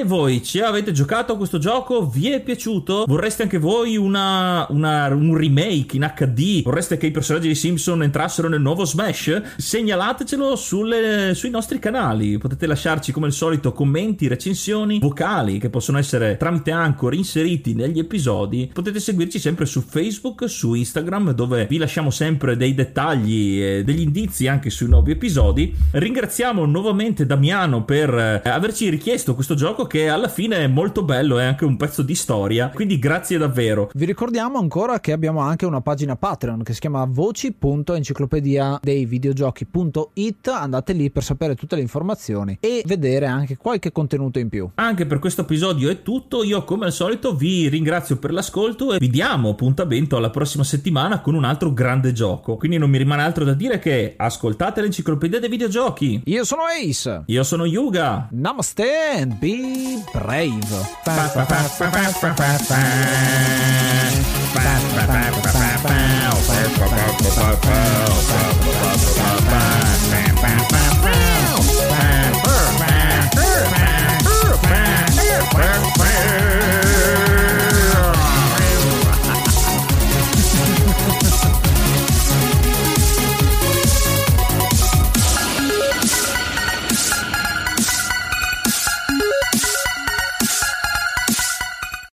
[0.08, 2.08] voi ci avete giocato a questo gioco?
[2.08, 3.04] Vi è piaciuto?
[3.06, 6.62] Vorreste anche voi una, una, un remake in HD?
[6.62, 9.42] Vorreste che i personaggi di Simpson entrassero nel nuovo Smash?
[9.56, 12.38] Segnalatecelo sulle, sui nostri canali.
[12.38, 17.98] Potete lasciarci come al solito commenti, recensioni, vocali che possono essere tramite Anchor inseriti negli
[17.98, 18.70] episodi.
[18.72, 24.00] Potete seguirci sempre su Facebook, su Instagram dove vi lasciamo sempre dei dettagli e degli
[24.00, 25.74] indizi anche sui nuovi episodi.
[25.90, 31.38] Ringraziamo nuovamente Damiano per eh, averci richiesto questo gioco che alla fine è molto bello,
[31.38, 33.90] è anche un pezzo di storia, quindi grazie davvero.
[33.94, 40.48] Vi ricordiamo ancora che abbiamo anche una pagina Patreon che si chiama voci.enciclopedia dei videogiochi.it,
[40.48, 44.68] andate lì per sapere tutte le informazioni e vedere anche qualche contenuto in più.
[44.74, 48.98] Anche per questo episodio è tutto, io come al solito vi ringrazio per l'ascolto e
[48.98, 52.56] vi diamo appuntamento alla prossima settimana con un altro grande gioco.
[52.56, 56.22] Quindi non mi rimane altro da dire che ascoltate l'enciclopedia dei videogiochi.
[56.24, 57.22] Io sono Ace.
[57.26, 58.28] Io sono Yuga.
[58.30, 58.84] Namaste
[59.16, 60.68] and be Play Brave.